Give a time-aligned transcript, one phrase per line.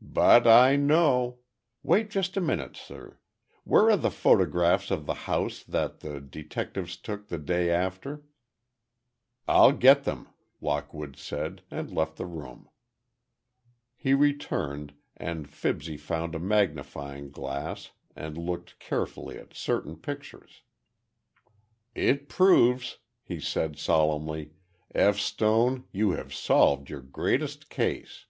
[0.00, 1.40] "But I know.
[1.82, 3.18] Wait just a minute, sir.
[3.64, 8.22] Where are the photographs of the house that the detectives took the day after?"
[9.46, 10.28] "I'll get them,"
[10.62, 12.70] Lockwood said, and left the room.
[13.94, 20.62] He returned, and Fibsy found a magnifying glass and looked carefully at certain pictures.
[21.94, 24.52] "It proves," he said, solemnly.
[24.94, 25.18] "F.
[25.18, 28.24] Stone, you have solved your greatest case!"